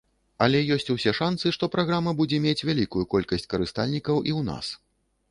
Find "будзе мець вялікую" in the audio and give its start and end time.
2.21-3.03